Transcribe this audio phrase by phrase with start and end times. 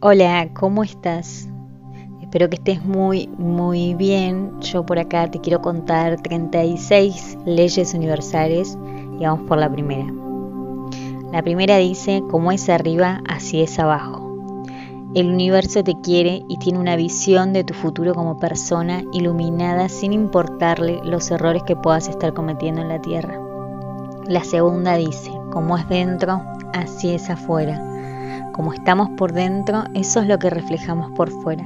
[0.00, 1.48] Hola, ¿cómo estás?
[2.20, 4.60] Espero que estés muy, muy bien.
[4.60, 8.76] Yo por acá te quiero contar 36 leyes universales
[9.18, 10.04] y vamos por la primera.
[11.32, 14.44] La primera dice, como es arriba, así es abajo.
[15.14, 20.12] El universo te quiere y tiene una visión de tu futuro como persona iluminada sin
[20.12, 23.40] importarle los errores que puedas estar cometiendo en la tierra.
[24.28, 26.42] La segunda dice, como es dentro,
[26.74, 27.95] así es afuera.
[28.56, 31.62] Como estamos por dentro, eso es lo que reflejamos por fuera.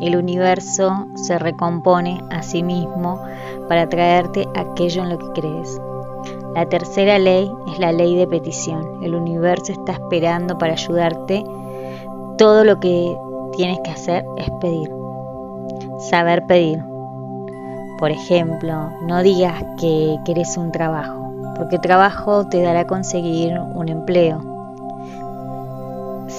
[0.00, 3.20] El universo se recompone a sí mismo
[3.68, 5.80] para traerte aquello en lo que crees.
[6.56, 9.04] La tercera ley es la ley de petición.
[9.04, 11.44] El universo está esperando para ayudarte.
[12.38, 13.16] Todo lo que
[13.56, 14.90] tienes que hacer es pedir.
[16.10, 16.82] Saber pedir.
[18.00, 24.51] Por ejemplo, no digas que querés un trabajo, porque trabajo te dará conseguir un empleo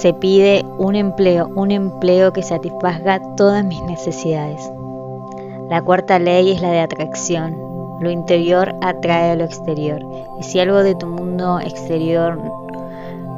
[0.00, 4.70] se pide un empleo, un empleo que satisfaga todas mis necesidades.
[5.68, 7.56] La cuarta ley es la de atracción.
[8.00, 10.04] Lo interior atrae a lo exterior.
[10.38, 12.38] Y si algo de tu mundo exterior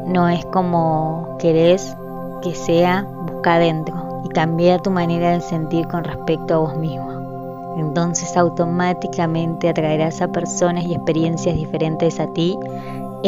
[0.06, 1.96] no es como querés
[2.42, 7.74] que sea, busca adentro y cambia tu manera de sentir con respecto a vos mismo.
[7.76, 12.58] Entonces automáticamente atraerás a personas y experiencias diferentes a ti.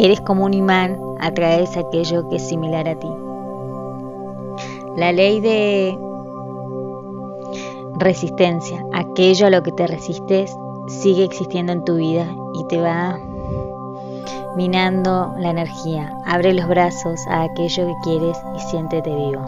[0.01, 3.09] Eres como un imán, atraes aquello que es similar a ti.
[4.95, 5.99] La ley de
[7.97, 10.55] resistencia, aquello a lo que te resistes,
[10.87, 13.19] sigue existiendo en tu vida y te va
[14.55, 16.17] minando la energía.
[16.25, 19.41] Abre los brazos a aquello que quieres y siéntete vivo.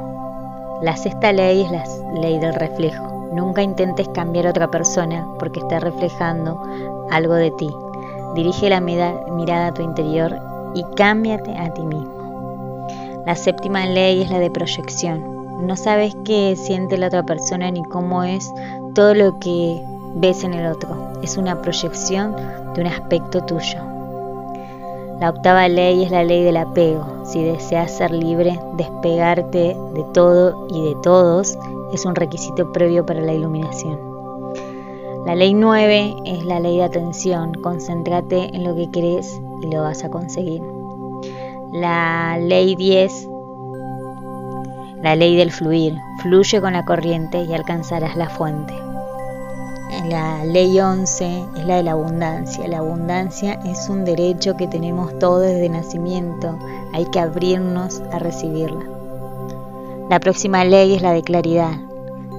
[0.82, 1.86] La sexta ley es la
[2.20, 3.30] ley del reflejo.
[3.32, 6.62] Nunca intentes cambiar a otra persona porque está reflejando
[7.10, 7.70] algo de ti.
[8.36, 10.36] Dirige la mirada a tu interior
[10.74, 12.88] y cámbiate a ti mismo.
[13.26, 15.68] La séptima ley es la de proyección.
[15.68, 18.52] No sabes qué siente la otra persona ni cómo es
[18.96, 19.82] todo lo que
[20.16, 20.90] ves en el otro.
[21.22, 22.36] Es una proyección
[22.74, 23.78] de un aspecto tuyo.
[25.20, 27.06] La octava ley es la ley del apego.
[27.26, 31.60] Si deseas ser libre, despegarte de todo y de todos
[31.94, 34.11] es un requisito previo para la iluminación.
[35.26, 37.54] La ley 9 es la ley de atención.
[37.54, 40.62] Concéntrate en lo que crees y lo vas a conseguir.
[41.72, 43.30] La ley 10
[45.02, 48.74] la ley del fluir, fluye con la corriente y alcanzarás la fuente.
[50.08, 52.68] La ley 11 es la de la abundancia.
[52.68, 56.58] La abundancia es un derecho que tenemos todos desde nacimiento.
[56.94, 58.86] Hay que abrirnos a recibirla.
[60.08, 61.91] La próxima ley es la de claridad.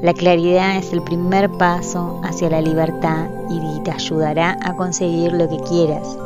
[0.03, 5.49] La claridad es el primer paso hacia la libertad y te ayudará a conseguir lo
[5.49, 6.19] que quieras.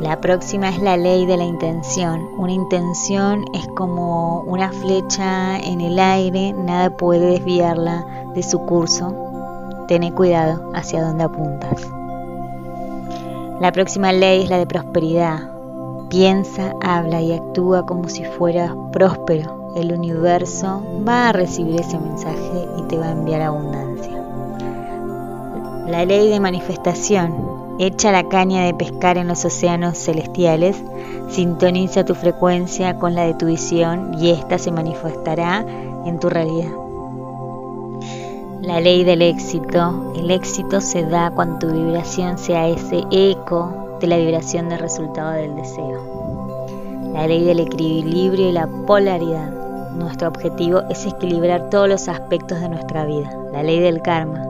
[0.00, 2.26] La próxima es la ley de la intención.
[2.38, 9.14] Una intención es como una flecha en el aire, nada puede desviarla de su curso.
[9.86, 11.86] Ten cuidado hacia dónde apuntas.
[13.60, 15.50] La próxima ley es la de prosperidad.
[16.08, 19.65] Piensa, habla y actúa como si fueras próspero.
[19.76, 24.12] El universo va a recibir ese mensaje y te va a enviar abundancia.
[25.86, 30.82] La ley de manifestación Echa la caña de pescar en los océanos celestiales,
[31.28, 35.62] sintoniza tu frecuencia con la de tu visión y ésta se manifestará
[36.06, 36.72] en tu realidad.
[38.62, 40.14] La ley del éxito.
[40.16, 45.32] El éxito se da cuando tu vibración sea ese eco de la vibración del resultado
[45.32, 46.00] del deseo.
[47.12, 49.55] La ley del equilibrio y la polaridad.
[49.96, 53.30] Nuestro objetivo es equilibrar todos los aspectos de nuestra vida.
[53.50, 54.44] La ley del karma.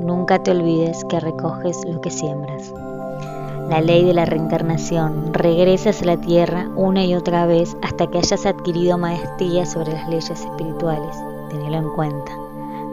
[0.00, 2.72] Nunca te olvides que recoges lo que siembras.
[3.68, 5.34] La ley de la reencarnación.
[5.34, 10.08] Regresas a la tierra una y otra vez hasta que hayas adquirido maestría sobre las
[10.08, 11.16] leyes espirituales.
[11.50, 12.32] Tenelo en cuenta.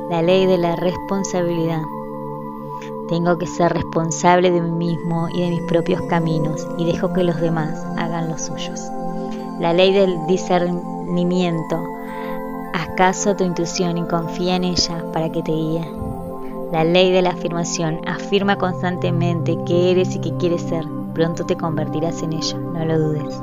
[0.09, 1.81] La ley de la responsabilidad.
[3.07, 7.23] Tengo que ser responsable de mí mismo y de mis propios caminos y dejo que
[7.23, 8.81] los demás hagan los suyos.
[9.59, 11.00] La ley del discernimiento.
[13.02, 15.84] Caso a tu intuición y confía en ella para que te guíe.
[16.72, 20.85] La ley de la afirmación afirma constantemente que eres y que quieres ser.
[21.16, 23.41] Pronto te convertirás en ello, no lo dudes.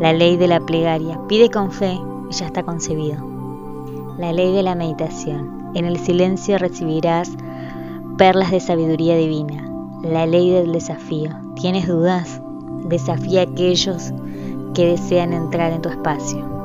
[0.00, 1.98] La ley de la plegaria pide con fe
[2.30, 3.18] y ya está concebido.
[4.16, 5.72] La ley de la meditación.
[5.74, 7.28] En el silencio recibirás
[8.16, 9.62] perlas de sabiduría divina.
[10.00, 11.32] La ley del desafío.
[11.54, 12.40] ¿Tienes dudas?
[12.84, 14.14] Desafía a aquellos
[14.72, 16.55] que desean entrar en tu espacio.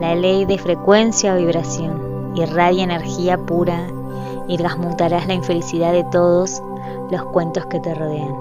[0.00, 2.32] La ley de frecuencia o vibración.
[2.36, 3.88] Irradia energía pura
[4.46, 6.62] y transmutarás la infelicidad de todos
[7.10, 8.32] los cuentos que te rodean.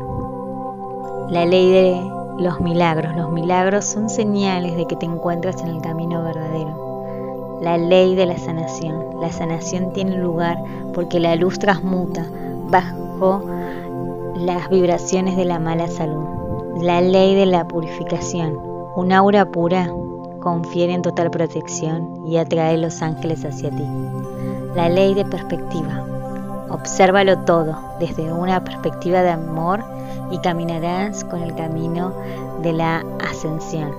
[1.29, 3.15] La ley de los milagros.
[3.15, 7.57] Los milagros son señales de que te encuentras en el camino verdadero.
[7.59, 9.19] La ley de la sanación.
[9.19, 10.63] La sanación tiene lugar
[10.93, 12.23] porque la luz transmuta
[12.69, 13.41] bajo
[14.35, 16.23] las vibraciones de la mala salud.
[16.81, 18.59] La ley de la purificación.
[18.95, 19.91] Un aura pura
[20.47, 23.83] confiere en total protección y atrae los ángeles hacia ti.
[24.77, 26.05] La ley de perspectiva.
[26.69, 29.83] Obsérvalo todo desde una perspectiva de amor
[30.31, 32.13] y caminarás con el camino
[32.61, 33.91] de la ascensión.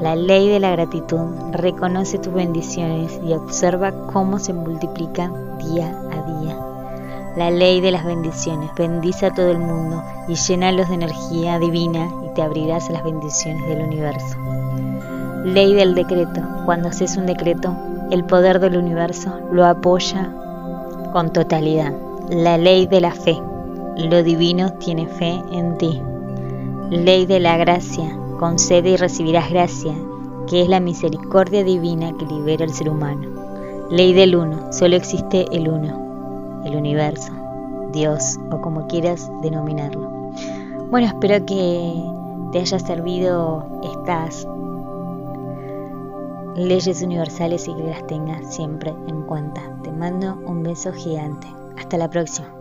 [0.00, 6.40] La ley de la gratitud reconoce tus bendiciones y observa cómo se multiplican día a
[6.40, 6.56] día.
[7.36, 12.08] La ley de las bendiciones bendice a todo el mundo y llénalos de energía divina
[12.24, 14.36] y te abrirás a las bendiciones del universo.
[15.44, 16.42] Ley del decreto.
[16.66, 17.74] Cuando haces un decreto,
[18.10, 20.30] el poder del universo lo apoya
[21.12, 21.94] con totalidad.
[22.28, 23.40] La ley de la fe.
[23.96, 26.00] Lo divino tiene fe en ti.
[26.90, 28.16] Ley de la gracia.
[28.38, 29.94] Concede y recibirás gracia,
[30.46, 33.26] que es la misericordia divina que libera al ser humano.
[33.90, 34.70] Ley del uno.
[34.72, 36.62] Solo existe el uno.
[36.66, 37.32] El universo.
[37.92, 40.06] Dios o como quieras denominarlo.
[40.90, 41.94] Bueno, espero que
[42.52, 44.46] te haya servido estas
[46.56, 49.62] leyes universales y que las tengas siempre en cuenta.
[49.82, 51.46] Te mando un beso gigante.
[51.76, 52.59] Hasta la próxima.